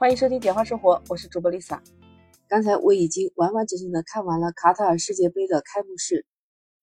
[0.00, 1.80] 欢迎收听《简化生活》，我是主播 Lisa。
[2.46, 6.24] 刚才我已经完完整整的看完了卡塔尔世界杯的开幕式，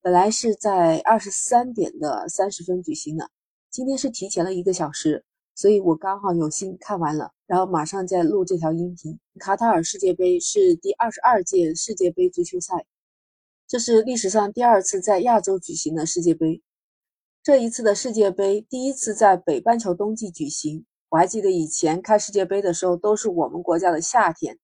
[0.01, 3.31] 本来是在二十三点的三十分举行的，
[3.71, 5.23] 今天是提前了一个小时，
[5.55, 9.17] 所以我刚好有幸看完了，然后马上在录这条音频。
[9.39, 12.85] 卡塔尔世界杯是第二十二届世界杯足球赛，
[13.65, 16.61] 这是历史上第二次在亚洲举行的世界杯。
[17.41, 20.85] 这一次的世界杯第一次在北半球冬季举行。
[21.09, 24.57] 我还记得以前看世界杯的时候，都是我们国家的夏天，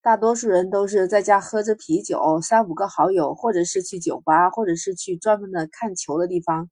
[0.00, 6.70] 大多数人都是在家喝着啤酒，三五个好友，或者是去酒吧，或者是去专门的看球的地方。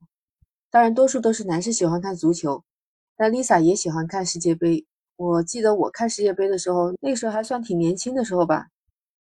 [0.71, 2.63] 当然，多数都是男士喜欢看足球，
[3.17, 4.87] 但 Lisa 也喜欢看世界杯。
[5.17, 8.69] 我记得我看世界杯的时候，那时候还算挺年轻的时候吧。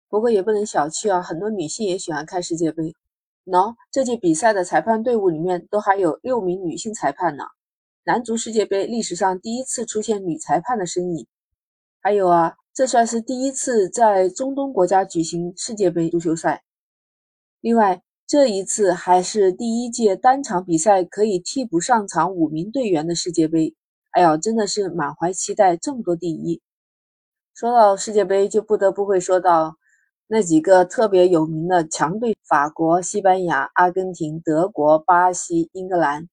[0.09, 2.93] 不过也不能小觑啊，很多女性也喜欢看世界杯。
[3.45, 7.45] 喏，这届比赛的裁判队伍里面都还有六名女性裁判呢。
[8.05, 11.27] 男足世界杯历史上第一次出现女裁判的身影，
[12.01, 16.63] 还有啊，这算是第一次在中东国家举行世界杯足球赛。
[17.61, 23.75] 另外，这一次还是第一届单场比赛可以替补上场五名队员的世界杯。
[24.11, 26.61] 哎呀，真的是满怀期待，这么多第一。
[27.53, 29.75] 说到世界杯，就不得不会说到
[30.27, 36.29] 那几个特别有名的强队：法国、西班牙、阿根廷、德国、巴西、英格兰。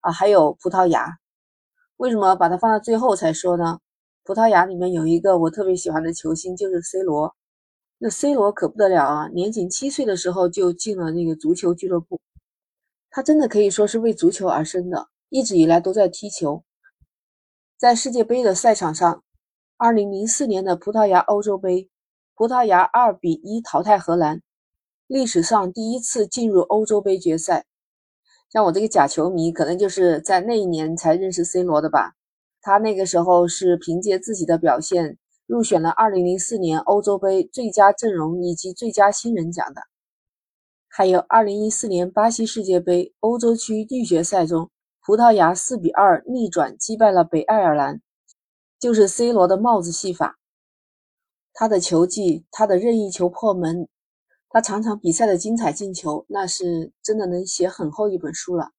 [0.00, 1.18] 啊，还有葡萄牙，
[1.96, 3.78] 为什么把它放到最后才说呢？
[4.22, 7.34] 葡萄牙里面有一个我特别喜欢的球星，就是 C 罗。
[7.98, 12.20] 那 C 罗可不得了啊，年仅七岁的时候就进了那个足球俱乐部，
[13.10, 16.64] 他真的可以说是为足球而生的，一直以来都在踢球。
[17.76, 19.22] 在世界杯的赛场上
[19.78, 21.90] ，2004年的葡萄牙欧洲杯，
[22.34, 24.40] 葡萄牙2比1淘汰荷兰，
[25.06, 27.66] 历史上第一次进入欧洲杯决赛。
[28.52, 32.14] 像我这个假球迷，可能就是在那一年才认识 C 罗的吧。
[32.60, 39.82] 他那个时候是凭借自己的表现入选了2004年欧洲杯最佳阵容以及最佳新人奖的。
[40.88, 44.68] 还有2014年巴西世界杯欧洲区预决赛中，
[45.06, 48.02] 葡萄牙4比2逆转击败了北爱尔兰，
[48.80, 50.38] 就是 C 罗的帽子戏法。
[51.54, 53.88] 他的球技，他的任意球破门。
[54.52, 58.72] 他场场比赛的精彩进球，那是真的能写很厚一本书了。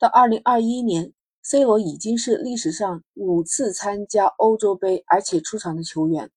[0.00, 1.12] 到二零二一年
[1.42, 6.28] ，C 罗已经是历史上五次参加欧洲杯而且出场的球员。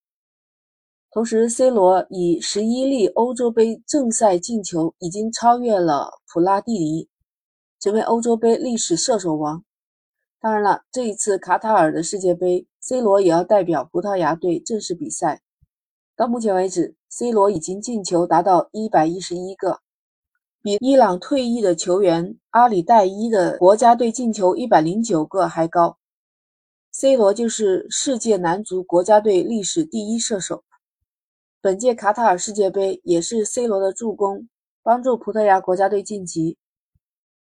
[1.09, 7.09] 同时，C 罗以十一粒欧洲杯正赛进球，已经超越了普拉蒂尼，
[7.79, 9.63] 成为欧洲杯历史射手王。
[10.39, 15.41] 当然了，这一次卡塔尔的世界杯，C 罗也要代表葡萄牙队正式比赛。
[16.15, 19.81] 到目前为止，C 罗已经进球达到一百一十一个，
[20.63, 25.99] 比伊朗退役的球员阿里代伊的国家队进球一百零九个还高。
[26.91, 30.63] C 罗就是世界男足国家队历史第一射手。
[31.61, 34.49] 本届卡塔尔世界杯也是 C 罗的助攻，
[34.81, 36.57] 帮助葡萄牙国家队晋级。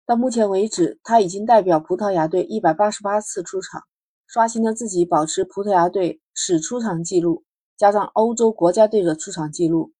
[0.07, 3.83] 到目前为止，他已经代表葡萄牙队一百八十八次出场，
[4.29, 7.43] 刷新了自己保持葡萄牙队史出场纪录。
[7.79, 9.93] 加上欧洲国家队的出场记录，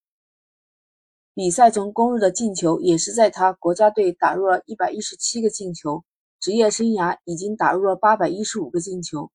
[1.33, 6.03] 比赛中攻入的进球也是在他国家队打入了一百一十七个进球，
[6.41, 9.31] 职业生涯已经打入了八百一十五个进球。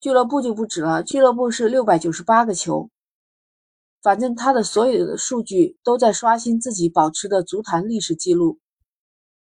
[0.00, 2.88] 俱乐部就不止了，俱乐部是六百九十八个球。
[4.02, 8.58] 反正他的所有的数据都在刷新自己保持的足坛历史记录。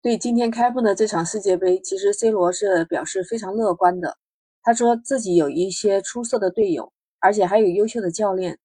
[0.01, 4.17] 对今天开幕的这场世界杯，其实 C 罗是表示非常乐观的。
[4.63, 6.91] 他说自己有一些出色的队友。
[7.25, 8.59] 而且还有优秀的教练，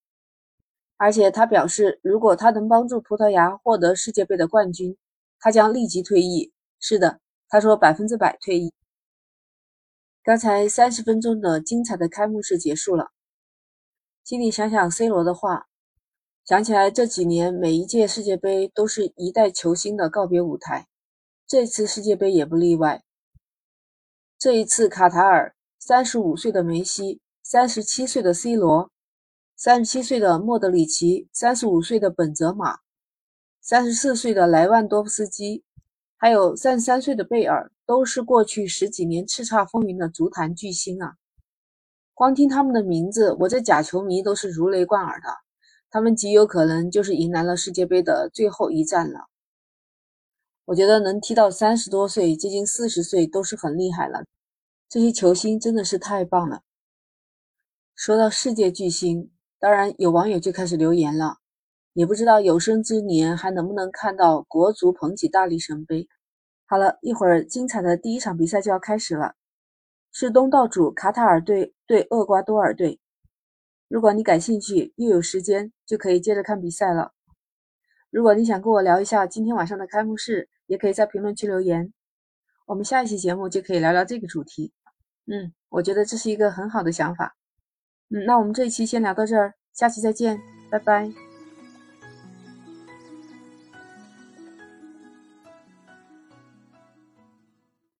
[0.98, 4.98] 而且他表示，如果他能帮助葡萄牙获得世界杯的冠军，
[5.38, 6.52] 他将立即退役。
[6.78, 8.74] 是的，他说百分之百退役。
[10.22, 13.12] 刚才三十分钟的精彩的开幕式结束了，
[14.24, 15.66] 心里想想 C 罗的话，
[16.44, 20.86] 想起来这几年每一届世界杯都是一代球星的告别舞台，
[21.46, 23.02] 这次世界杯也不例外。
[24.38, 27.22] 这一次卡塔尔，三十五岁的梅西。
[27.50, 28.92] 三十七岁的 C 罗，
[29.56, 32.78] 三十七岁的莫德里奇，三十五岁的本泽马，
[33.60, 35.64] 三十四岁的莱万多夫斯基，
[36.16, 41.14] 还有三十三岁的贝尔，都是过去十几年叱咤风云的足坛巨星啊！
[42.14, 45.26] 光听他们的名字，我这假球迷都是如雷贯耳的。
[45.90, 49.26] 他们极有可能就是迎来了世界杯的最后一战了。
[50.66, 54.22] 我觉得能踢到三十多岁，接近四十岁都是很厉害了。
[54.88, 56.62] 这些球星真的是太棒了。
[58.00, 61.36] 说到世界巨星，当然有网友就开始留言了，
[61.92, 66.08] 也不知道有生之年还能不能看到国足捧起大力神杯。
[66.64, 69.34] 好了一会儿，精彩的第一场比赛就要开始了，
[70.12, 72.98] 是东道主卡塔尔队对厄瓜多尔队。
[73.86, 77.12] 如果你感兴趣又有时间，就可以接着看比赛了。
[78.08, 81.92] 如果你想跟我聊一下今天晚上的开幕式，也可以在评论区留言。
[82.64, 84.72] 我们下一期节目就可以聊聊这个主题。
[85.26, 87.36] 嗯，我觉得这是一个很好的想法。
[88.10, 90.40] 嗯，那我们这一期先聊到这儿，下期再见，
[90.70, 91.29] 拜拜。